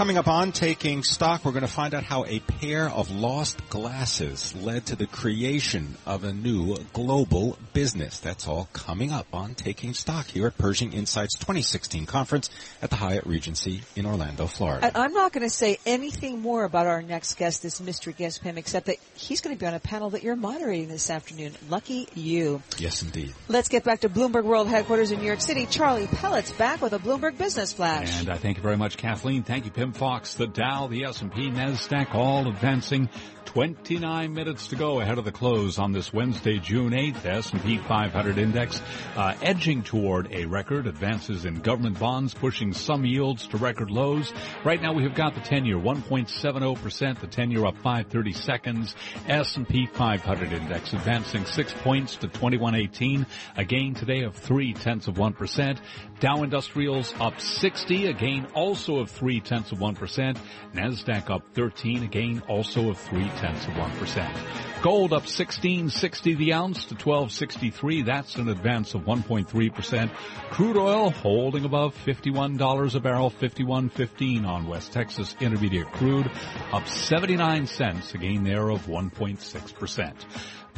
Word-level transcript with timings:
Coming 0.00 0.16
up 0.16 0.28
on 0.28 0.52
Taking 0.52 1.02
Stock, 1.02 1.44
we're 1.44 1.52
going 1.52 1.60
to 1.60 1.68
find 1.68 1.92
out 1.92 2.04
how 2.04 2.24
a 2.24 2.40
pair 2.40 2.88
of 2.88 3.10
lost 3.10 3.68
glasses 3.68 4.56
led 4.56 4.86
to 4.86 4.96
the 4.96 5.06
creation 5.06 5.94
of 6.06 6.24
a 6.24 6.32
new 6.32 6.74
global 6.94 7.58
business. 7.74 8.18
That's 8.18 8.48
all 8.48 8.70
coming 8.72 9.12
up 9.12 9.26
on 9.34 9.54
Taking 9.54 9.92
Stock 9.92 10.24
here 10.24 10.46
at 10.46 10.56
Pershing 10.56 10.94
Insights 10.94 11.36
2016 11.40 12.06
conference 12.06 12.48
at 12.80 12.88
the 12.88 12.96
Hyatt 12.96 13.26
Regency 13.26 13.82
in 13.94 14.06
Orlando, 14.06 14.46
Florida. 14.46 14.86
And 14.86 14.96
I'm 14.96 15.12
not 15.12 15.34
going 15.34 15.42
to 15.42 15.50
say 15.50 15.78
anything 15.84 16.40
more 16.40 16.64
about 16.64 16.86
our 16.86 17.02
next 17.02 17.34
guest, 17.34 17.62
this 17.62 17.78
mystery 17.78 18.14
guest, 18.14 18.42
Pimm, 18.42 18.56
except 18.56 18.86
that 18.86 18.96
he's 19.12 19.42
going 19.42 19.54
to 19.54 19.60
be 19.60 19.66
on 19.66 19.74
a 19.74 19.80
panel 19.80 20.08
that 20.10 20.22
you're 20.22 20.34
moderating 20.34 20.88
this 20.88 21.10
afternoon. 21.10 21.52
Lucky 21.68 22.08
you. 22.14 22.62
Yes, 22.78 23.02
indeed. 23.02 23.34
Let's 23.48 23.68
get 23.68 23.84
back 23.84 24.00
to 24.00 24.08
Bloomberg 24.08 24.44
World 24.44 24.68
Headquarters 24.68 25.10
in 25.10 25.20
New 25.20 25.26
York 25.26 25.42
City. 25.42 25.66
Charlie 25.66 26.06
Pellet's 26.06 26.52
back 26.52 26.80
with 26.80 26.94
a 26.94 26.98
Bloomberg 26.98 27.36
Business 27.36 27.74
Flash. 27.74 28.20
And 28.20 28.30
I 28.30 28.38
thank 28.38 28.56
you 28.56 28.62
very 28.62 28.78
much, 28.78 28.96
Kathleen. 28.96 29.42
Thank 29.42 29.66
you, 29.66 29.70
Pimm 29.70 29.89
Fox, 29.92 30.34
the 30.34 30.46
Dow, 30.46 30.86
the 30.86 31.04
S&P, 31.04 31.50
NASDAQ, 31.50 32.14
all 32.14 32.48
advancing 32.48 33.08
29 33.52 34.32
minutes 34.32 34.68
to 34.68 34.76
go 34.76 35.00
ahead 35.00 35.18
of 35.18 35.24
the 35.24 35.32
close 35.32 35.80
on 35.80 35.90
this 35.90 36.12
Wednesday, 36.12 36.60
June 36.60 36.92
8th. 36.92 37.26
S&P 37.26 37.78
500 37.78 38.38
index 38.38 38.80
uh, 39.16 39.34
edging 39.42 39.82
toward 39.82 40.32
a 40.32 40.44
record. 40.44 40.86
Advances 40.86 41.44
in 41.44 41.56
government 41.56 41.98
bonds 41.98 42.32
pushing 42.32 42.72
some 42.72 43.04
yields 43.04 43.48
to 43.48 43.56
record 43.56 43.90
lows. 43.90 44.32
Right 44.64 44.80
now 44.80 44.92
we 44.92 45.02
have 45.02 45.16
got 45.16 45.34
the 45.34 45.40
10-year 45.40 45.78
1.70%, 45.78 47.20
the 47.20 47.26
10-year 47.26 47.66
up 47.66 47.74
530 47.78 48.32
seconds. 48.34 48.94
S&P 49.26 49.86
500 49.86 50.52
index 50.52 50.92
advancing 50.92 51.44
six 51.44 51.72
points 51.72 52.14
to 52.16 52.28
2118. 52.28 53.26
A 53.56 53.64
gain 53.64 53.94
today 53.94 54.22
of 54.22 54.36
three 54.36 54.74
tenths 54.74 55.08
of 55.08 55.16
1%. 55.16 55.80
Dow 56.20 56.44
Industrials 56.44 57.12
up 57.18 57.40
60, 57.40 58.06
a 58.06 58.12
gain 58.12 58.46
also 58.54 58.98
of 58.98 59.10
three 59.10 59.40
tenths 59.40 59.69
of 59.72 59.78
1%. 59.78 60.36
NASDAQ 60.74 61.30
up 61.30 61.42
13, 61.54 62.04
a 62.04 62.06
gain 62.06 62.42
also 62.48 62.90
of 62.90 62.98
three 62.98 63.28
tenths 63.36 63.66
of 63.66 63.72
1%. 63.74 64.82
Gold 64.82 65.12
up 65.12 65.24
16.60 65.24 66.38
the 66.38 66.54
ounce 66.54 66.86
to 66.86 66.94
12.63. 66.94 68.04
That's 68.06 68.36
an 68.36 68.48
advance 68.48 68.94
of 68.94 69.02
1.3%. 69.02 70.10
Crude 70.50 70.76
oil 70.76 71.10
holding 71.10 71.64
above 71.64 71.94
$51 72.06 72.94
a 72.94 73.00
barrel, 73.00 73.30
51.15 73.30 74.46
on 74.46 74.66
West 74.66 74.92
Texas 74.92 75.36
Intermediate 75.40 75.90
crude, 75.92 76.30
up 76.72 76.88
79 76.88 77.66
cents, 77.66 78.14
a 78.14 78.18
gain 78.18 78.42
there 78.42 78.70
of 78.70 78.86
1.6%. 78.86 80.24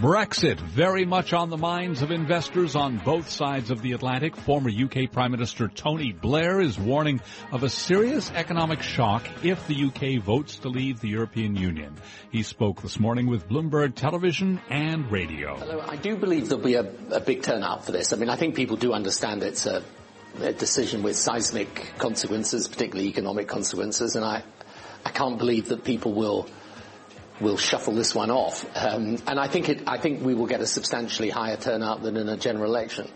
Brexit 0.02 0.58
very 0.58 1.04
much 1.04 1.32
on 1.32 1.48
the 1.48 1.56
minds 1.56 2.02
of 2.02 2.10
investors 2.10 2.74
on 2.74 2.98
both 3.04 3.30
sides 3.30 3.70
of 3.70 3.82
the 3.82 3.92
Atlantic. 3.92 4.34
Former 4.34 4.68
UK 4.68 5.12
Prime 5.12 5.30
Minister 5.30 5.68
Tony 5.68 6.10
Blair 6.10 6.60
is 6.60 6.76
warning 6.76 7.20
of 7.52 7.62
a 7.62 7.68
serious 7.68 8.28
economic 8.32 8.82
shock 8.82 9.24
if 9.44 9.64
the 9.68 9.84
UK 9.84 10.20
votes 10.20 10.56
to 10.56 10.70
leave 10.70 10.98
the 10.98 11.08
European 11.08 11.54
Union. 11.54 11.94
He 12.32 12.42
spoke 12.42 12.82
this 12.82 12.98
morning 12.98 13.28
with 13.28 13.48
Bloomberg 13.48 13.94
Television 13.94 14.60
and 14.68 15.08
Radio. 15.08 15.56
Hello, 15.56 15.84
I 15.86 15.94
do 15.94 16.16
believe 16.16 16.48
there'll 16.48 16.64
be 16.64 16.74
a, 16.74 16.92
a 17.12 17.20
big 17.20 17.44
turnout 17.44 17.86
for 17.86 17.92
this. 17.92 18.12
I 18.12 18.16
mean, 18.16 18.28
I 18.28 18.34
think 18.34 18.56
people 18.56 18.76
do 18.76 18.92
understand 18.92 19.44
it's 19.44 19.66
a, 19.66 19.84
a 20.40 20.52
decision 20.52 21.04
with 21.04 21.14
seismic 21.14 21.92
consequences, 21.98 22.66
particularly 22.66 23.08
economic 23.08 23.46
consequences, 23.46 24.16
and 24.16 24.24
I, 24.24 24.42
I 25.06 25.10
can't 25.10 25.38
believe 25.38 25.68
that 25.68 25.84
people 25.84 26.12
will 26.12 26.48
will 27.40 27.56
shuffle 27.56 27.94
this 27.94 28.14
one 28.14 28.30
off. 28.30 28.64
Um, 28.76 29.18
and 29.26 29.38
I 29.38 29.48
think 29.48 29.68
it, 29.68 29.82
I 29.86 29.98
think 29.98 30.22
we 30.22 30.34
will 30.34 30.46
get 30.46 30.60
a 30.60 30.66
substantially 30.66 31.30
higher 31.30 31.56
turnout 31.56 32.02
than 32.02 32.16
in 32.16 32.28
a 32.28 32.36
general 32.36 32.70
election. 32.70 33.08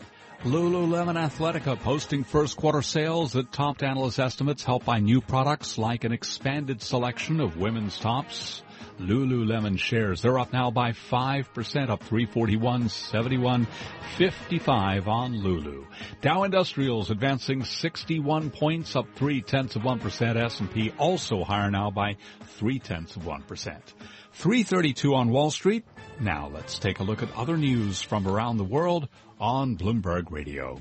Lululemon 0.44 1.16
Athletica 1.16 1.80
posting 1.80 2.22
first 2.22 2.56
quarter 2.56 2.82
sales 2.82 3.32
that 3.32 3.50
topped 3.52 3.82
analyst 3.82 4.20
estimates 4.20 4.62
helped 4.62 4.86
by 4.86 5.00
new 5.00 5.20
products 5.20 5.78
like 5.78 6.04
an 6.04 6.12
expanded 6.12 6.82
selection 6.82 7.40
of 7.40 7.56
women's 7.56 7.98
tops. 7.98 8.62
Lululemon 9.00 9.78
shares, 9.78 10.22
they're 10.22 10.38
up 10.38 10.52
now 10.52 10.70
by 10.70 10.92
5%, 10.92 11.90
up 11.90 12.02
341, 12.02 12.88
71, 12.88 13.66
55 14.16 15.08
on 15.08 15.42
Lulu. 15.42 15.86
Dow 16.22 16.44
Industrials 16.44 17.10
advancing 17.10 17.64
61 17.64 18.50
points, 18.50 18.94
up 18.94 19.06
3 19.16 19.42
tenths 19.42 19.76
of 19.76 19.82
1%. 19.82 20.36
S&P 20.36 20.92
also 20.98 21.44
higher 21.44 21.70
now 21.70 21.90
by 21.90 22.16
3 22.58 22.78
tenths 22.78 23.16
of 23.16 23.22
1%. 23.22 23.42
332 24.32 25.14
on 25.14 25.30
Wall 25.30 25.50
Street. 25.50 25.84
Now 26.18 26.50
let's 26.52 26.78
take 26.78 27.00
a 27.00 27.02
look 27.02 27.22
at 27.22 27.36
other 27.36 27.58
news 27.58 28.00
from 28.00 28.26
around 28.26 28.56
the 28.56 28.64
world 28.64 29.08
on 29.38 29.76
Bloomberg 29.76 30.30
Radio. 30.30 30.80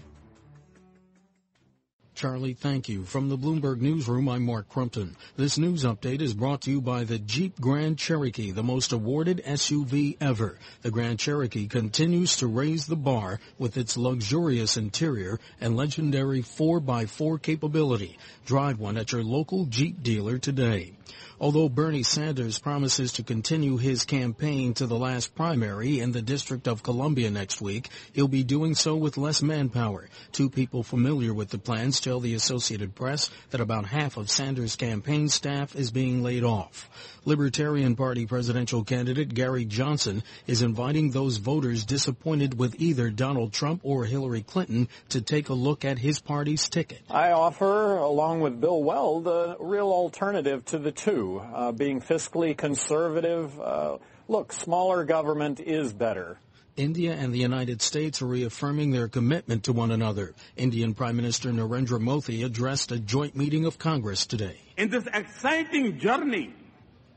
Charlie, 2.15 2.53
thank 2.53 2.87
you. 2.87 3.03
From 3.03 3.27
the 3.27 3.37
Bloomberg 3.37 3.81
Newsroom, 3.81 4.29
I'm 4.29 4.45
Mark 4.45 4.69
Crumpton. 4.69 5.17
This 5.35 5.57
news 5.57 5.83
update 5.83 6.21
is 6.21 6.33
brought 6.33 6.61
to 6.61 6.71
you 6.71 6.79
by 6.79 7.03
the 7.03 7.19
Jeep 7.19 7.59
Grand 7.59 7.97
Cherokee, 7.97 8.51
the 8.51 8.63
most 8.63 8.93
awarded 8.93 9.41
SUV 9.45 10.15
ever. 10.21 10.57
The 10.81 10.91
Grand 10.91 11.19
Cherokee 11.19 11.67
continues 11.67 12.37
to 12.37 12.47
raise 12.47 12.85
the 12.85 12.95
bar 12.95 13.41
with 13.57 13.75
its 13.75 13.97
luxurious 13.97 14.77
interior 14.77 15.41
and 15.59 15.75
legendary 15.75 16.41
4x4 16.41 17.41
capability. 17.41 18.17
Drive 18.45 18.79
one 18.79 18.95
at 18.95 19.11
your 19.11 19.23
local 19.23 19.65
Jeep 19.65 20.01
dealer 20.01 20.37
today. 20.37 20.93
Although 21.39 21.67
Bernie 21.67 22.03
Sanders 22.03 22.59
promises 22.59 23.11
to 23.13 23.23
continue 23.23 23.75
his 23.75 24.05
campaign 24.05 24.73
to 24.75 24.87
the 24.87 24.97
last 24.97 25.35
primary 25.35 25.99
in 25.99 26.13
the 26.13 26.21
District 26.21 26.65
of 26.65 26.81
Columbia 26.81 27.29
next 27.29 27.59
week, 27.59 27.89
he'll 28.13 28.29
be 28.29 28.43
doing 28.43 28.73
so 28.73 28.95
with 28.95 29.17
less 29.17 29.41
manpower. 29.41 30.07
Two 30.31 30.49
people 30.49 30.81
familiar 30.81 31.33
with 31.33 31.49
the 31.49 31.57
plans 31.57 31.99
tell 32.05 32.19
the 32.19 32.35
Associated 32.35 32.93
Press 32.93 33.31
that 33.49 33.61
about 33.61 33.87
half 33.87 34.15
of 34.15 34.29
Sanders' 34.29 34.75
campaign 34.75 35.27
staff 35.27 35.75
is 35.75 35.89
being 35.89 36.21
laid 36.21 36.43
off. 36.43 36.87
Libertarian 37.25 37.95
Party 37.95 38.27
presidential 38.27 38.83
candidate 38.83 39.33
Gary 39.33 39.65
Johnson 39.65 40.21
is 40.45 40.61
inviting 40.61 41.09
those 41.09 41.37
voters 41.37 41.83
disappointed 41.83 42.59
with 42.59 42.79
either 42.79 43.09
Donald 43.09 43.53
Trump 43.53 43.81
or 43.83 44.05
Hillary 44.05 44.43
Clinton 44.43 44.87
to 45.09 45.19
take 45.19 45.49
a 45.49 45.55
look 45.55 45.83
at 45.83 45.97
his 45.97 46.19
party's 46.19 46.69
ticket. 46.69 47.01
I 47.09 47.31
offer, 47.31 47.97
along 47.97 48.41
with 48.41 48.61
Bill 48.61 48.83
Weld, 48.83 49.27
a 49.27 49.55
real 49.59 49.87
alternative 49.87 50.63
to 50.65 50.77
the 50.77 50.91
two, 50.91 51.41
uh, 51.55 51.71
being 51.71 52.01
fiscally 52.01 52.55
conservative. 52.55 53.59
Uh, 53.59 53.97
look, 54.27 54.53
smaller 54.53 55.05
government 55.05 55.59
is 55.59 55.91
better. 55.91 56.37
India 56.77 57.13
and 57.13 57.33
the 57.33 57.39
United 57.39 57.81
States 57.81 58.21
are 58.21 58.25
reaffirming 58.25 58.91
their 58.91 59.07
commitment 59.07 59.63
to 59.63 59.73
one 59.73 59.91
another. 59.91 60.33
Indian 60.57 60.93
Prime 60.93 61.15
Minister 61.15 61.49
Narendra 61.49 61.99
Modi 61.99 62.43
addressed 62.43 62.91
a 62.91 62.99
joint 62.99 63.35
meeting 63.35 63.65
of 63.65 63.79
Congress 63.79 64.25
today. 64.25 64.57
In 64.77 64.89
this 64.89 65.07
exciting 65.13 65.99
journey, 65.99 66.53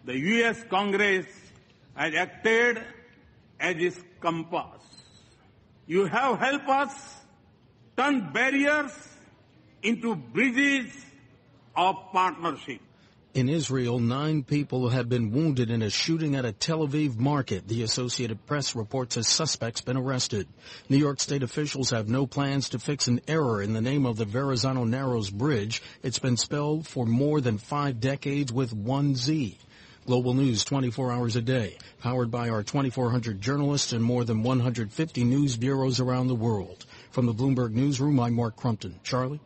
the 0.05 0.17
U.S. 0.17 0.63
Congress 0.71 1.27
has 1.95 2.15
acted 2.15 2.79
as 3.59 3.77
its 3.77 4.01
compass. 4.21 4.83
You 5.87 6.07
have 6.07 6.39
helped 6.39 6.69
us 6.69 7.17
turn 7.97 8.33
barriers 8.33 8.93
into 9.83 10.15
bridges 10.15 10.93
of 11.75 11.97
partnership. 12.13 12.81
In 13.39 13.49
Israel, 13.49 14.01
nine 14.01 14.43
people 14.43 14.89
have 14.89 15.09
been 15.09 15.31
wounded 15.31 15.71
in 15.71 15.81
a 15.81 15.91
shooting 15.91 16.35
at 16.35 16.45
a 16.45 16.51
Tel 16.51 16.81
Aviv 16.81 17.19
market. 17.19 17.69
The 17.69 17.85
Associated 17.85 18.45
Press 18.47 18.75
reports 18.75 19.17
a 19.17 19.23
suspect's 19.23 19.81
been 19.81 19.97
arrested. 19.97 20.49
New 20.89 20.97
York 20.97 21.21
State 21.21 21.45
officials 21.45 21.91
have 21.91 22.09
no 22.09 22.27
plans 22.27 22.71
to 22.71 22.81
fix 22.81 23.07
an 23.07 23.21
error 23.29 23.63
in 23.63 23.75
the 23.75 23.81
name 23.81 24.07
of 24.07 24.17
the 24.17 24.25
Verrazano 24.25 24.83
Narrows 24.83 25.31
Bridge. 25.31 25.81
It's 26.03 26.19
been 26.19 26.37
spelled 26.37 26.89
for 26.89 27.07
more 27.07 27.41
than 27.41 27.59
five 27.59 28.01
decades 28.01 28.53
with 28.53 28.73
one 28.73 29.15
Z. 29.15 29.57
Global 30.05 30.35
News 30.35 30.65
24 30.65 31.13
hours 31.13 31.37
a 31.37 31.41
day, 31.41 31.79
powered 32.01 32.33
by 32.33 32.49
our 32.49 32.65
2,400 32.65 33.41
journalists 33.41 33.93
and 33.93 34.03
more 34.03 34.25
than 34.25 34.43
150 34.43 35.23
news 35.23 35.57
bureaus 35.57 36.01
around 36.01 36.27
the 36.27 36.35
world. 36.35 36.85
From 37.13 37.27
the 37.27 37.35
Bloomberg 37.35 37.71
Newsroom, 37.71 38.19
I'm 38.19 38.35
Mark 38.35 38.57
Crumpton. 38.57 38.99
Charlie? 39.05 39.39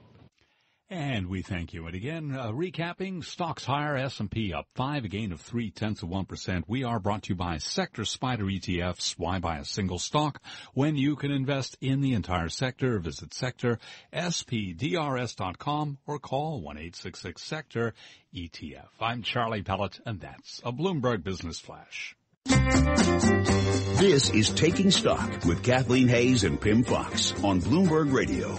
And 0.92 1.28
we 1.28 1.40
thank 1.40 1.72
you. 1.72 1.86
And 1.86 1.96
again, 1.96 2.36
uh, 2.38 2.48
recapping, 2.48 3.24
stocks 3.24 3.64
higher, 3.64 3.96
S&P 3.96 4.52
up 4.52 4.66
five, 4.74 5.06
a 5.06 5.08
gain 5.08 5.32
of 5.32 5.40
three 5.40 5.70
tenths 5.70 6.02
of 6.02 6.10
one 6.10 6.26
percent. 6.26 6.66
We 6.68 6.84
are 6.84 7.00
brought 7.00 7.22
to 7.22 7.28
you 7.30 7.34
by 7.34 7.56
Sector 7.56 8.02
SPDR 8.02 8.60
ETFs. 8.60 9.14
Why 9.16 9.38
buy 9.38 9.56
a 9.56 9.64
single 9.64 9.98
stock 9.98 10.42
when 10.74 10.96
you 10.96 11.16
can 11.16 11.30
invest 11.30 11.78
in 11.80 12.02
the 12.02 12.12
entire 12.12 12.50
sector? 12.50 12.98
Visit 12.98 13.32
sector 13.32 13.78
spdrs.com 14.12 15.96
or 16.06 16.18
call 16.18 16.60
one 16.60 16.76
eight 16.76 16.94
six 16.94 17.22
six 17.22 17.40
sector 17.40 17.94
ETF. 18.34 18.88
I'm 19.00 19.22
Charlie 19.22 19.62
Pellet, 19.62 19.98
and 20.04 20.20
that's 20.20 20.60
a 20.62 20.72
Bloomberg 20.72 21.24
Business 21.24 21.58
Flash. 21.58 22.14
This 22.44 24.28
is 24.28 24.50
Taking 24.50 24.90
Stock 24.90 25.46
with 25.46 25.62
Kathleen 25.62 26.08
Hays 26.08 26.44
and 26.44 26.60
Pimm 26.60 26.84
Fox 26.84 27.32
on 27.42 27.62
Bloomberg 27.62 28.12
Radio 28.12 28.58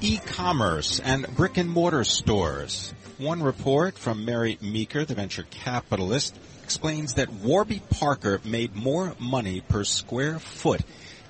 e-commerce 0.00 1.00
and 1.00 1.26
brick 1.36 1.56
and 1.56 1.70
mortar 1.70 2.04
stores. 2.04 2.94
One 3.18 3.42
report 3.42 3.98
from 3.98 4.24
Mary 4.24 4.58
Meeker, 4.62 5.04
the 5.04 5.14
venture 5.14 5.44
capitalist, 5.50 6.38
explains 6.62 7.14
that 7.14 7.32
Warby 7.32 7.82
Parker 7.90 8.40
made 8.44 8.74
more 8.74 9.14
money 9.18 9.60
per 9.60 9.84
square 9.84 10.38
foot 10.38 10.80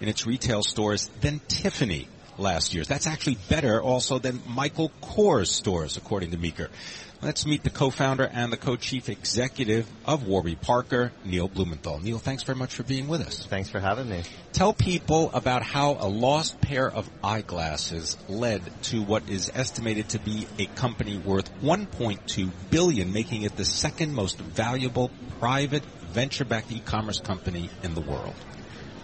in 0.01 0.09
its 0.09 0.27
retail 0.27 0.63
stores 0.63 1.11
than 1.21 1.41
Tiffany 1.49 2.07
last 2.41 2.75
year. 2.75 2.85
That's 2.85 3.07
actually 3.07 3.39
better 3.49 3.81
also 3.81 4.19
than 4.19 4.41
Michael 4.49 4.91
Kors 5.03 5.49
stores, 5.49 5.97
according 5.97 6.33
to 6.33 6.39
Meeker. 6.39 6.71
Let's 7.23 7.45
meet 7.45 7.63
the 7.63 7.71
co-founder 7.71 8.25
and 8.33 8.51
the 8.51 8.57
co-chief 8.57 9.11
executive 9.11 9.87
of 10.07 10.27
Warby 10.27 10.57
Parker, 10.57 11.13
Neil 11.23 11.49
Blumenthal. 11.49 12.01
Neil, 12.01 12.19
thanks 12.19 12.45
very 12.45 12.57
much 12.57 12.75
for 12.75 12.83
being 12.83 13.09
with 13.09 13.21
us. 13.21 13.45
Thanks 13.45 13.69
for 13.69 13.79
having 13.79 14.09
me. 14.09 14.23
Tell 14.55 14.73
people 14.73 15.31
about 15.35 15.63
how 15.63 15.99
a 16.01 16.09
lost 16.09 16.63
pair 16.63 16.91
of 16.91 17.11
eyeglasses 17.23 18.17
led 18.27 18.63
to 18.85 19.03
what 19.03 19.29
is 19.29 19.51
estimated 19.53 20.09
to 20.11 20.19
be 20.19 20.49
a 20.59 20.65
company 20.65 21.19
worth 21.19 21.55
1.2 21.61 22.51
billion, 22.71 23.13
making 23.13 23.43
it 23.43 23.55
the 23.55 23.67
second 23.67 24.15
most 24.15 24.39
valuable 24.39 25.11
private 25.41 25.85
venture-backed 25.85 26.73
e-commerce 26.73 27.21
company 27.21 27.69
in 27.83 27.95
the 27.95 28.01
world. 28.01 28.35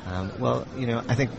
Um, 0.06 0.33
well, 0.38 0.67
you 0.79 0.87
know, 0.87 1.03
I 1.06 1.15
think 1.15 1.31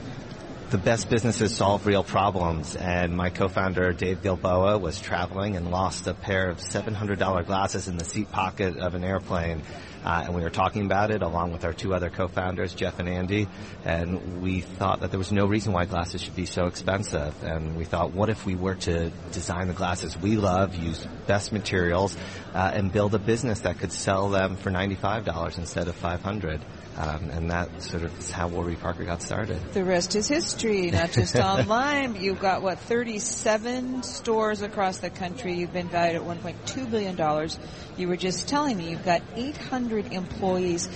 the 0.70 0.78
best 0.78 1.10
businesses 1.10 1.56
solve 1.56 1.86
real 1.86 2.04
problems. 2.04 2.76
And 2.76 3.16
my 3.16 3.30
co-founder, 3.30 3.94
Dave 3.94 4.22
Gilboa, 4.22 4.78
was 4.78 5.00
traveling 5.00 5.56
and 5.56 5.72
lost 5.72 6.08
a 6.08 6.14
pair 6.14 6.50
of 6.50 6.58
$700 6.58 7.46
glasses 7.46 7.88
in 7.88 7.98
the 7.98 8.04
seat 8.04 8.32
pocket 8.32 8.78
of 8.78 8.94
an 8.94 9.04
airplane. 9.04 9.62
Uh, 10.08 10.24
and 10.24 10.34
we 10.34 10.42
were 10.42 10.50
talking 10.50 10.86
about 10.86 11.12
it 11.12 11.22
along 11.22 11.52
with 11.52 11.66
our 11.66 11.74
two 11.74 11.94
other 11.94 12.10
co-founders, 12.10 12.74
Jeff 12.74 12.98
and 13.00 13.10
Andy. 13.10 13.46
And 13.84 14.42
we 14.42 14.62
thought 14.62 15.02
that 15.02 15.12
there 15.12 15.18
was 15.18 15.34
no 15.34 15.46
reason 15.46 15.74
why 15.74 15.84
glasses 15.84 16.22
should 16.22 16.36
be 16.36 16.46
so 16.46 16.68
expensive. 16.68 17.44
And 17.44 17.76
we 17.76 17.84
thought, 17.84 18.14
what 18.14 18.30
if 18.30 18.46
we 18.46 18.56
were 18.56 18.76
to 18.76 19.10
design 19.34 19.68
the 19.68 19.74
glasses 19.74 20.18
we 20.18 20.38
love, 20.38 20.76
use 20.76 21.06
best 21.28 21.52
materials, 21.52 22.16
uh, 22.54 22.72
and 22.74 22.90
build 22.90 23.16
a 23.16 23.20
business 23.20 23.60
that 23.62 23.80
could 23.80 23.92
sell 23.92 24.30
them 24.30 24.56
for 24.56 24.72
$95 24.72 25.58
instead 25.58 25.90
of 25.90 25.96
500 25.98 26.62
um, 26.98 27.30
and 27.30 27.52
that 27.52 27.84
sort 27.84 28.04
of 28.04 28.18
is 28.18 28.32
how 28.32 28.48
Warby 28.48 28.76
Parker 28.76 29.06
got 29.06 29.22
started. 29.22 29.62
The 29.74 29.84
rest 29.84 30.16
is 30.16 30.28
history, 30.28 30.90
not 30.90 31.12
just 31.12 31.36
online. 31.40 32.16
You've 32.16 32.40
got, 32.40 32.64
what, 32.64 32.80
37 32.80 34.02
stores 34.02 34.64
across 34.64 34.98
the 34.98 35.12
country. 35.12 35.54
You've 35.54 35.74
been 35.74 35.90
valued 35.90 36.24
at 36.24 36.28
$1.2 36.28 36.90
billion. 36.90 37.50
You 37.98 38.08
were 38.08 38.18
just 38.18 38.48
telling 38.48 38.78
me 38.78 38.90
you've 38.90 39.06
got 39.06 39.22
800 39.36 39.97
employees. 40.06 40.88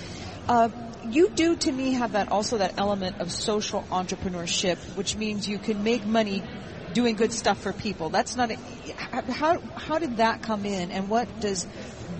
Uh, 0.48 0.68
you 1.08 1.28
do 1.28 1.56
to 1.56 1.72
me 1.72 1.94
have 1.94 2.12
that 2.12 2.30
also 2.30 2.58
that 2.58 2.74
element 2.78 3.20
of 3.20 3.32
social 3.32 3.82
entrepreneurship, 3.90 4.76
which 4.96 5.16
means 5.16 5.48
you 5.48 5.58
can 5.58 5.82
make 5.82 6.06
money 6.06 6.42
doing 6.92 7.16
good 7.16 7.32
stuff 7.32 7.60
for 7.60 7.72
people. 7.72 8.10
That's 8.10 8.36
not 8.36 8.50
a, 8.50 8.56
how 9.32 9.58
how 9.74 9.98
did 9.98 10.18
that 10.18 10.42
come 10.42 10.64
in, 10.64 10.90
and 10.90 11.08
what 11.08 11.40
does 11.40 11.66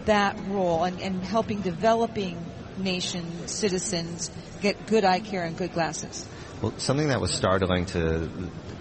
that 0.06 0.36
role 0.48 0.84
and, 0.84 1.00
and 1.00 1.22
helping 1.22 1.60
developing 1.60 2.44
nation 2.78 3.46
citizens 3.46 4.30
get 4.60 4.86
good 4.86 5.04
eye 5.04 5.20
care 5.20 5.44
and 5.44 5.56
good 5.56 5.72
glasses? 5.72 6.26
Well, 6.60 6.74
something 6.78 7.08
that 7.08 7.20
was 7.20 7.32
startling 7.32 7.86
to 7.86 8.30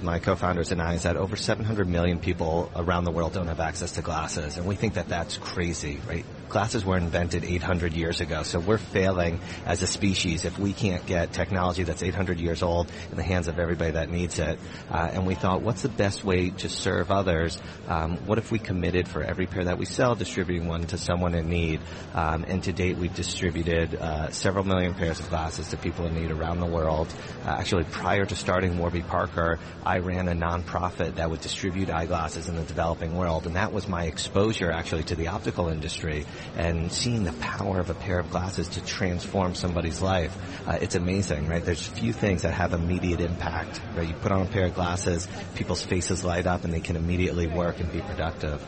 my 0.01 0.19
co-founders 0.19 0.71
and 0.71 0.81
I 0.81 0.93
is 0.93 1.03
that 1.03 1.17
over 1.17 1.35
700 1.35 1.87
million 1.87 2.19
people 2.19 2.71
around 2.75 3.05
the 3.05 3.11
world 3.11 3.33
don't 3.33 3.47
have 3.47 3.59
access 3.59 3.93
to 3.93 4.01
glasses, 4.01 4.57
and 4.57 4.65
we 4.65 4.75
think 4.75 4.95
that 4.95 5.09
that's 5.09 5.37
crazy, 5.37 5.99
right? 6.07 6.25
Glasses 6.51 6.83
were 6.83 6.97
invented 6.97 7.45
800 7.45 7.93
years 7.93 8.19
ago, 8.19 8.43
so 8.43 8.59
we're 8.59 8.77
failing 8.77 9.39
as 9.65 9.81
a 9.81 9.87
species 9.87 10.43
if 10.43 10.59
we 10.59 10.73
can't 10.73 11.05
get 11.05 11.31
technology 11.31 11.83
that's 11.83 12.03
800 12.03 12.41
years 12.41 12.61
old 12.61 12.91
in 13.09 13.15
the 13.15 13.23
hands 13.23 13.47
of 13.47 13.57
everybody 13.57 13.91
that 13.91 14.09
needs 14.09 14.37
it. 14.37 14.59
Uh, 14.89 15.11
and 15.13 15.25
we 15.25 15.33
thought, 15.33 15.61
what's 15.61 15.81
the 15.81 15.87
best 15.87 16.25
way 16.25 16.49
to 16.49 16.67
serve 16.67 17.09
others? 17.09 17.57
Um, 17.87 18.17
what 18.27 18.37
if 18.37 18.51
we 18.51 18.59
committed 18.59 19.07
for 19.07 19.23
every 19.23 19.45
pair 19.45 19.63
that 19.63 19.77
we 19.77 19.85
sell, 19.85 20.13
distributing 20.13 20.67
one 20.67 20.83
to 20.87 20.97
someone 20.97 21.35
in 21.35 21.49
need? 21.49 21.79
Um, 22.13 22.43
and 22.45 22.61
to 22.63 22.73
date, 22.73 22.97
we've 22.97 23.15
distributed 23.15 23.95
uh, 23.95 24.31
several 24.31 24.65
million 24.65 24.93
pairs 24.93 25.21
of 25.21 25.29
glasses 25.29 25.69
to 25.69 25.77
people 25.77 26.05
in 26.05 26.15
need 26.15 26.31
around 26.31 26.59
the 26.59 26.65
world. 26.65 27.07
Uh, 27.45 27.51
actually, 27.51 27.85
prior 27.85 28.25
to 28.25 28.35
starting 28.35 28.77
Warby 28.77 29.03
Parker, 29.03 29.57
I 29.85 29.99
ran 29.99 30.27
a 30.27 30.33
nonprofit 30.33 31.15
that 31.15 31.29
would 31.29 31.39
distribute 31.39 31.89
eyeglasses 31.89 32.49
in 32.49 32.57
the 32.57 32.63
developing 32.63 33.15
world, 33.15 33.45
and 33.45 33.55
that 33.55 33.71
was 33.71 33.87
my 33.87 34.03
exposure 34.03 34.69
actually 34.69 35.03
to 35.03 35.15
the 35.15 35.27
optical 35.27 35.69
industry 35.69 36.25
and 36.55 36.91
seeing 36.91 37.23
the 37.23 37.33
power 37.33 37.79
of 37.79 37.89
a 37.89 37.93
pair 37.93 38.19
of 38.19 38.29
glasses 38.29 38.67
to 38.69 38.85
transform 38.85 39.55
somebody's 39.55 40.01
life. 40.01 40.35
Uh, 40.67 40.77
it's 40.81 40.95
amazing, 40.95 41.47
right? 41.47 41.63
There's 41.63 41.85
few 41.85 42.13
things 42.13 42.43
that 42.43 42.53
have 42.53 42.73
immediate 42.73 43.21
impact, 43.21 43.81
right? 43.95 44.07
You 44.07 44.13
put 44.15 44.31
on 44.31 44.41
a 44.41 44.45
pair 44.45 44.65
of 44.65 44.75
glasses, 44.75 45.27
people's 45.55 45.83
faces 45.83 46.23
light 46.23 46.47
up 46.47 46.63
and 46.63 46.73
they 46.73 46.79
can 46.79 46.95
immediately 46.95 47.47
work 47.47 47.79
and 47.79 47.91
be 47.91 48.01
productive. 48.01 48.63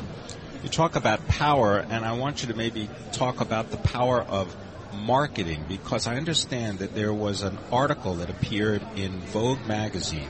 You 0.64 0.70
talk 0.70 0.96
about 0.96 1.28
power, 1.28 1.78
and 1.78 2.06
I 2.06 2.14
want 2.14 2.42
you 2.42 2.48
to 2.48 2.56
maybe 2.56 2.90
talk 3.12 3.42
about 3.42 3.70
the 3.70 3.78
power 3.78 4.22
of 4.22 4.56
marketing 4.94 5.66
because 5.68 6.08
I 6.08 6.16
understand 6.16 6.80
that 6.80 6.96
there 6.96 7.14
was 7.14 7.42
an 7.42 7.58
article 7.70 8.16
that 8.16 8.30
appeared 8.30 8.82
in 8.96 9.20
Vogue 9.20 9.66
magazine 9.68 10.30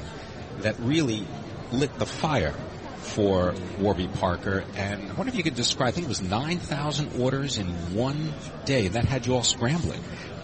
that 0.61 0.79
really 0.79 1.27
lit 1.71 1.97
the 1.99 2.05
fire 2.07 2.55
for 3.03 3.53
Warby 3.79 4.07
Parker. 4.07 4.63
And 4.75 5.11
I 5.11 5.13
wonder 5.13 5.29
if 5.29 5.35
you 5.35 5.43
could 5.43 5.55
describe, 5.55 5.89
I 5.89 5.91
think 5.91 6.05
it 6.05 6.09
was 6.09 6.21
9,000 6.21 7.21
orders 7.21 7.57
in 7.57 7.67
one 7.95 8.33
day. 8.65 8.87
That 8.87 9.05
had 9.05 9.25
you 9.25 9.35
all 9.35 9.43
scrambling. 9.43 10.01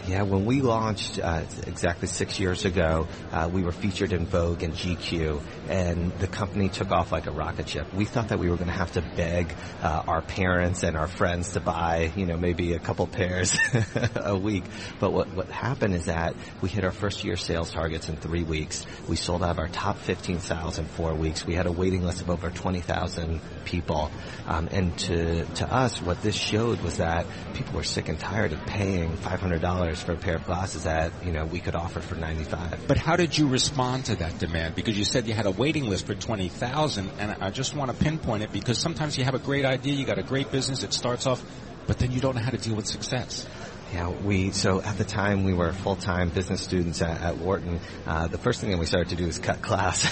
Yeah, 0.10 0.24
when 0.24 0.46
we 0.46 0.62
launched 0.62 1.20
uh, 1.20 1.44
exactly 1.68 2.08
six 2.08 2.40
years 2.40 2.66
ago, 2.66 3.08
uh, 3.32 3.48
we 3.54 3.62
were 3.62 3.72
featured 3.72 4.12
in 4.12 4.26
Vogue 4.26 4.64
and 4.64 4.74
GQ, 4.74 5.40
and 5.70 6.12
the 6.14 6.26
company 6.26 6.68
took 6.68 6.90
off 6.90 7.12
like 7.12 7.28
a 7.28 7.32
rocket 7.32 7.70
ship. 7.70 7.94
We 7.94 8.06
thought 8.06 8.30
that 8.30 8.40
we 8.40 8.50
were 8.50 8.56
going 8.56 8.70
to 8.70 8.74
have 8.74 8.94
to 8.94 9.02
beg 9.02 9.54
uh, 9.84 10.04
our 10.08 10.24
parents 10.24 10.82
and 10.82 10.98
our 10.98 11.08
friends 11.08 11.54
to 11.54 11.60
buy, 11.60 12.12
you 12.16 12.26
know, 12.26 12.38
maybe 12.38 12.74
a 12.74 12.80
couple 12.80 13.06
pairs 13.06 13.56
a 14.16 14.36
week. 14.36 14.64
But 15.00 15.14
what 15.14 15.32
what 15.36 15.48
happened 15.50 15.94
is 15.94 16.06
that 16.06 16.36
we 16.60 16.70
hit 16.70 16.84
our 16.84 16.92
first 16.92 17.24
year 17.24 17.38
sales 17.38 17.72
targets 17.72 18.10
in 18.10 18.16
three 18.16 18.44
weeks. 18.44 18.88
We 19.08 19.16
sold 19.16 19.44
out 19.44 19.52
of 19.52 19.60
our 19.60 19.68
top 19.68 20.00
15,000 20.00 20.86
four 20.86 21.14
weeks. 21.14 21.46
We 21.46 21.54
had 21.54 21.68
a 21.68 21.72
waiting 21.72 22.04
list 22.04 22.22
of 22.22 22.32
over 22.32 22.50
20,000 22.50 23.42
people, 23.64 24.10
um, 24.48 24.70
and 24.72 24.98
to 25.00 25.46
to 25.46 25.72
us, 25.72 26.02
what 26.02 26.20
this 26.24 26.36
showed 26.36 26.82
was 26.82 26.98
that 26.98 27.28
people 27.54 27.76
were 27.76 27.84
sick 27.84 28.10
and 28.10 28.20
tired 28.20 28.54
of 28.54 28.66
paying 28.66 29.16
$500 29.18 29.99
for 30.02 30.14
a 30.14 30.18
pair 30.18 30.36
of 30.36 30.46
glasses 30.46 30.84
that, 30.84 31.12
you 31.24 31.32
know, 31.32 31.46
we 31.46 31.60
could 31.60 31.76
offer 31.76 32.00
for 32.00 32.16
95. 32.16 32.88
But 32.88 32.98
how 32.98 33.16
did 33.16 33.38
you 33.38 33.48
respond 33.48 34.06
to 34.06 34.16
that 34.18 34.38
demand? 34.40 34.76
Because 34.76 34.98
you 34.98 35.06
said 35.06 35.28
you 35.28 35.34
had 35.34 35.46
a 35.46 35.52
waiting 35.52 35.86
list 35.86 36.06
for 36.06 36.16
20,000 36.16 37.10
and 37.20 37.36
I 37.40 37.50
just 37.50 37.76
want 37.76 37.92
to 37.92 37.98
pinpoint 37.98 38.44
it 38.44 38.52
because 38.52 38.78
sometimes 38.78 39.18
you 39.18 39.24
have 39.24 39.36
a 39.36 39.40
great 39.40 39.66
idea, 39.66 39.94
you 39.94 40.06
got 40.06 40.18
a 40.18 40.24
great 40.24 40.52
business, 40.52 40.84
it 40.84 40.94
starts 40.94 41.26
off, 41.26 41.44
but 41.88 41.98
then 42.00 42.12
you 42.12 42.22
don't 42.22 42.36
know 42.36 42.42
how 42.42 42.52
to 42.52 42.58
deal 42.58 42.76
with 42.76 42.88
success. 42.88 43.48
Yeah, 43.92 44.10
we 44.10 44.52
so 44.52 44.82
at 44.82 45.00
the 45.00 45.04
time 45.04 45.46
we 45.46 45.54
were 45.56 45.74
full 45.74 45.96
time 45.96 46.30
business 46.30 46.62
students 46.62 47.02
at, 47.02 47.22
at 47.22 47.38
Wharton. 47.40 47.80
Uh, 48.06 48.28
the 48.28 48.38
first 48.38 48.62
thing 48.62 48.70
that 48.70 48.78
we 48.78 48.86
started 48.86 49.10
to 49.10 49.16
do 49.16 49.26
is 49.26 49.40
cut 49.40 49.64
class, 49.64 50.04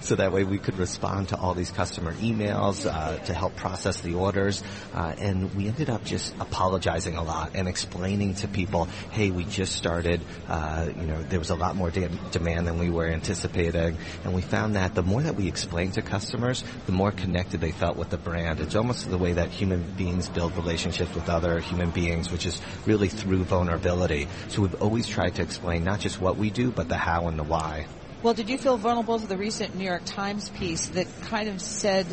so 0.00 0.14
that 0.14 0.30
way 0.30 0.44
we 0.44 0.58
could 0.58 0.78
respond 0.78 1.30
to 1.30 1.36
all 1.36 1.54
these 1.54 1.72
customer 1.72 2.12
emails 2.14 2.86
uh, 2.86 3.16
to 3.24 3.34
help 3.34 3.56
process 3.56 4.00
the 4.00 4.14
orders. 4.14 4.62
Uh, 4.94 5.12
and 5.18 5.52
we 5.56 5.66
ended 5.66 5.90
up 5.90 6.04
just 6.04 6.36
apologizing 6.38 7.16
a 7.16 7.22
lot 7.24 7.50
and 7.56 7.66
explaining 7.66 8.34
to 8.34 8.46
people, 8.46 8.84
"Hey, 9.10 9.32
we 9.32 9.42
just 9.42 9.74
started. 9.74 10.20
Uh, 10.46 10.88
you 10.96 11.06
know, 11.06 11.20
there 11.20 11.40
was 11.40 11.50
a 11.50 11.56
lot 11.56 11.74
more 11.74 11.90
de- 11.90 12.08
demand 12.30 12.68
than 12.68 12.78
we 12.78 12.90
were 12.90 13.08
anticipating." 13.08 13.98
And 14.22 14.34
we 14.34 14.40
found 14.40 14.76
that 14.76 14.94
the 14.94 15.02
more 15.02 15.22
that 15.22 15.34
we 15.34 15.48
explained 15.48 15.94
to 15.94 16.02
customers, 16.02 16.62
the 16.86 16.92
more 16.92 17.10
connected 17.10 17.60
they 17.60 17.72
felt 17.72 17.96
with 17.96 18.10
the 18.10 18.18
brand. 18.18 18.60
It's 18.60 18.76
almost 18.76 19.10
the 19.10 19.18
way 19.18 19.32
that 19.32 19.50
human 19.50 19.82
beings 19.96 20.28
build 20.28 20.54
relationships 20.56 21.12
with 21.12 21.28
other 21.28 21.58
human 21.58 21.90
beings, 21.90 22.30
which 22.30 22.46
is 22.46 22.60
really 22.86 23.08
through 23.08 23.44
vulnerability. 23.44 24.28
So 24.48 24.62
we've 24.62 24.82
always 24.82 25.06
tried 25.06 25.36
to 25.36 25.42
explain 25.42 25.84
not 25.84 26.00
just 26.00 26.20
what 26.20 26.36
we 26.36 26.50
do, 26.50 26.70
but 26.70 26.88
the 26.88 26.96
how 26.96 27.28
and 27.28 27.38
the 27.38 27.44
why. 27.44 27.86
Well, 28.22 28.34
did 28.34 28.48
you 28.48 28.56
feel 28.56 28.78
vulnerable 28.78 29.18
to 29.18 29.26
the 29.26 29.36
recent 29.36 29.74
New 29.74 29.84
York 29.84 30.02
Times 30.06 30.48
piece 30.50 30.88
that 30.88 31.06
kind 31.22 31.48
of 31.48 31.60
said 31.60 32.06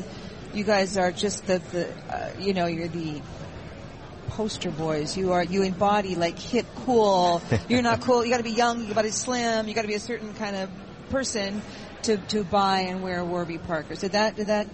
you 0.54 0.64
guys 0.64 0.98
are 0.98 1.12
just 1.12 1.48
the, 1.48 1.60
the 1.72 1.90
uh, 2.14 2.32
you 2.40 2.54
know, 2.54 2.66
you're 2.66 2.90
the 2.90 3.22
poster 4.28 4.72
boys. 4.72 5.16
You 5.16 5.34
are 5.34 5.44
you 5.44 5.64
embody 5.64 6.16
like 6.16 6.40
hip 6.40 6.66
cool. 6.86 7.42
You're 7.70 7.82
not 7.82 8.02
cool. 8.02 8.24
You 8.26 8.32
got 8.32 8.38
to 8.38 8.44
be 8.44 8.52
young. 8.52 8.86
You 8.86 8.94
got 8.94 9.02
to 9.02 9.08
be 9.08 9.12
slim. 9.12 9.68
You 9.68 9.74
got 9.74 9.82
to 9.84 9.88
be 9.88 9.96
a 9.96 10.00
certain 10.00 10.34
kind 10.34 10.56
of 10.56 10.70
person 11.10 11.62
to 12.04 12.18
to 12.18 12.44
buy 12.44 12.82
and 12.82 13.04
wear 13.04 13.24
Warby 13.24 13.60
Parker. 13.60 13.96
Did 13.96 14.14
that 14.14 14.36
did 14.36 14.48
that 14.48 14.68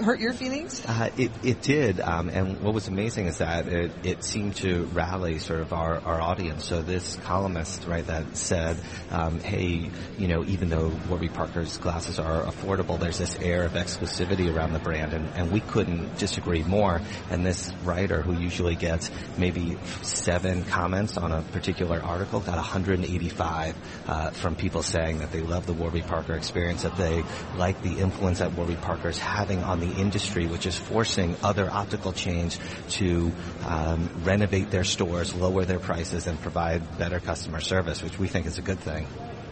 hurt 0.00 0.20
your 0.20 0.32
feelings? 0.32 0.84
Uh, 0.86 1.10
it, 1.16 1.30
it 1.42 1.62
did, 1.62 2.00
um, 2.00 2.28
and 2.28 2.60
what 2.60 2.74
was 2.74 2.88
amazing 2.88 3.26
is 3.26 3.38
that 3.38 3.68
it, 3.68 3.92
it 4.04 4.24
seemed 4.24 4.56
to 4.56 4.84
rally 4.92 5.38
sort 5.38 5.60
of 5.60 5.72
our, 5.72 5.98
our 6.00 6.20
audience. 6.20 6.66
So 6.66 6.82
this 6.82 7.16
columnist, 7.16 7.86
right, 7.86 8.06
that 8.06 8.36
said, 8.36 8.78
um, 9.10 9.40
hey, 9.40 9.90
you 10.18 10.28
know, 10.28 10.44
even 10.44 10.68
though 10.68 10.92
Warby 11.08 11.28
Parker's 11.28 11.78
glasses 11.78 12.18
are 12.18 12.42
affordable, 12.42 12.98
there's 12.98 13.18
this 13.18 13.38
air 13.38 13.64
of 13.64 13.72
exclusivity 13.72 14.54
around 14.54 14.72
the 14.72 14.78
brand, 14.78 15.12
and, 15.12 15.28
and 15.34 15.50
we 15.50 15.60
couldn't 15.60 16.18
disagree 16.18 16.62
more. 16.62 17.00
And 17.30 17.44
this 17.44 17.72
writer, 17.84 18.22
who 18.22 18.34
usually 18.38 18.76
gets 18.76 19.10
maybe 19.36 19.78
seven 20.02 20.64
comments 20.64 21.16
on 21.16 21.32
a 21.32 21.42
particular 21.42 22.02
article, 22.02 22.40
got 22.40 22.56
185 22.56 23.74
uh, 24.06 24.30
from 24.30 24.56
people 24.56 24.82
saying 24.82 25.18
that 25.18 25.32
they 25.32 25.40
love 25.40 25.66
the 25.66 25.72
Warby 25.72 26.02
Parker 26.02 26.34
experience, 26.34 26.82
that 26.82 26.96
they 26.96 27.22
like 27.56 27.82
the 27.82 27.98
influence 27.98 28.40
that 28.40 28.52
Warby 28.52 28.76
Parker's 28.76 29.18
having 29.38 29.62
on 29.62 29.78
the 29.78 29.92
industry, 30.00 30.48
which 30.48 30.66
is 30.66 30.76
forcing 30.76 31.36
other 31.44 31.70
optical 31.70 32.12
chains 32.12 32.58
to 32.88 33.30
um, 33.64 34.10
renovate 34.24 34.68
their 34.72 34.82
stores, 34.82 35.32
lower 35.32 35.64
their 35.64 35.78
prices, 35.78 36.26
and 36.26 36.40
provide 36.40 36.98
better 36.98 37.20
customer 37.20 37.60
service, 37.60 38.02
which 38.02 38.18
we 38.18 38.26
think 38.26 38.46
is 38.46 38.58
a 38.58 38.62
good 38.62 38.80
thing. 38.80 39.06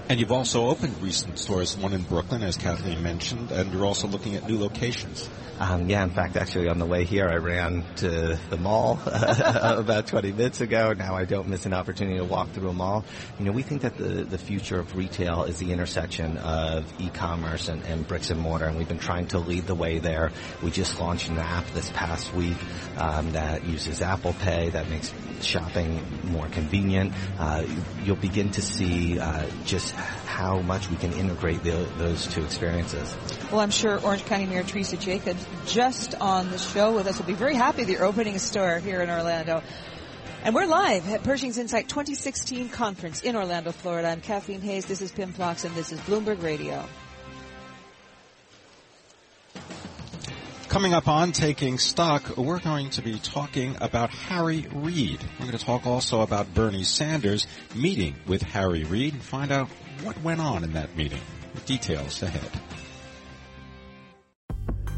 And 0.08 0.20
you've 0.20 0.30
also 0.30 0.68
opened 0.68 1.02
recent 1.02 1.36
stores, 1.36 1.76
one 1.76 1.92
in 1.92 2.02
Brooklyn, 2.02 2.44
as 2.44 2.56
Kathleen 2.56 3.02
mentioned, 3.02 3.50
and 3.50 3.72
you're 3.72 3.84
also 3.84 4.06
looking 4.06 4.36
at 4.36 4.48
new 4.48 4.56
locations. 4.56 5.28
Um, 5.58 5.88
yeah, 5.88 6.04
in 6.04 6.10
fact, 6.10 6.36
actually 6.36 6.68
on 6.68 6.78
the 6.78 6.86
way 6.86 7.04
here, 7.04 7.26
I 7.28 7.36
ran 7.36 7.82
to 7.96 8.38
the 8.50 8.56
mall 8.56 9.00
about 9.06 10.06
20 10.06 10.30
minutes 10.30 10.60
ago. 10.60 10.92
Now 10.92 11.16
I 11.16 11.24
don't 11.24 11.48
miss 11.48 11.66
an 11.66 11.72
opportunity 11.72 12.18
to 12.18 12.24
walk 12.24 12.50
through 12.50 12.68
a 12.68 12.72
mall. 12.72 13.04
You 13.38 13.46
know, 13.46 13.52
we 13.52 13.62
think 13.62 13.82
that 13.82 13.96
the, 13.96 14.22
the 14.22 14.38
future 14.38 14.78
of 14.78 14.94
retail 14.94 15.42
is 15.44 15.58
the 15.58 15.72
intersection 15.72 16.36
of 16.36 16.84
e-commerce 17.00 17.68
and, 17.68 17.82
and 17.86 18.06
bricks 18.06 18.30
and 18.30 18.38
mortar, 18.38 18.66
and 18.66 18.76
we've 18.76 18.86
been 18.86 18.98
trying 18.98 19.26
to 19.28 19.38
lead 19.38 19.66
the 19.66 19.74
way 19.74 19.98
there. 19.98 20.30
We 20.62 20.70
just 20.70 21.00
launched 21.00 21.30
an 21.30 21.38
app 21.38 21.66
this 21.70 21.90
past 21.90 22.32
week 22.32 22.58
um, 22.98 23.32
that 23.32 23.64
uses 23.64 24.02
Apple 24.02 24.34
Pay 24.34 24.70
that 24.70 24.88
makes 24.88 25.12
shopping 25.40 26.02
more 26.24 26.48
convenient. 26.48 27.12
Uh, 27.38 27.64
you'll 28.04 28.16
begin 28.16 28.50
to 28.52 28.62
see 28.62 29.18
uh, 29.18 29.46
just 29.64 29.95
how 29.96 30.60
much 30.60 30.90
we 30.90 30.96
can 30.96 31.12
integrate 31.12 31.62
the, 31.62 31.88
those 31.96 32.26
two 32.26 32.44
experiences. 32.44 33.16
Well, 33.50 33.60
I'm 33.60 33.70
sure 33.70 34.00
Orange 34.04 34.24
County 34.26 34.46
Mayor 34.46 34.62
Teresa 34.62 34.96
Jacobs, 34.96 35.44
just 35.66 36.14
on 36.14 36.50
the 36.50 36.58
show 36.58 36.94
with 36.94 37.06
us, 37.06 37.18
will 37.18 37.26
be 37.26 37.34
very 37.34 37.54
happy 37.54 37.84
that 37.84 37.92
you're 37.92 38.04
opening 38.04 38.34
a 38.34 38.38
store 38.38 38.78
here 38.78 39.00
in 39.00 39.10
Orlando. 39.10 39.62
And 40.44 40.54
we're 40.54 40.66
live 40.66 41.08
at 41.08 41.24
Pershing's 41.24 41.58
INSITE 41.58 41.88
2016 41.88 42.68
conference 42.68 43.22
in 43.22 43.34
Orlando, 43.34 43.72
Florida. 43.72 44.08
I'm 44.08 44.20
Kathleen 44.20 44.60
Hays. 44.60 44.86
This 44.86 45.02
is 45.02 45.10
Pimm 45.10 45.32
Fox, 45.32 45.64
and 45.64 45.74
this 45.74 45.90
is 45.90 45.98
Bloomberg 46.00 46.42
Radio. 46.42 46.86
Coming 50.76 50.92
up 50.92 51.08
on 51.08 51.32
Taking 51.32 51.78
Stock, 51.78 52.36
we're 52.36 52.58
going 52.58 52.90
to 52.90 53.00
be 53.00 53.18
talking 53.18 53.74
about 53.80 54.10
Harry 54.10 54.66
Reid. 54.74 55.18
We're 55.40 55.46
going 55.46 55.56
to 55.56 55.64
talk 55.64 55.86
also 55.86 56.20
about 56.20 56.52
Bernie 56.52 56.82
Sanders 56.82 57.46
meeting 57.74 58.14
with 58.26 58.42
Harry 58.42 58.84
Reid 58.84 59.14
and 59.14 59.22
find 59.22 59.50
out 59.50 59.70
what 60.02 60.20
went 60.22 60.38
on 60.38 60.64
in 60.64 60.74
that 60.74 60.94
meeting. 60.94 61.22
Details 61.64 62.22
ahead. 62.22 62.60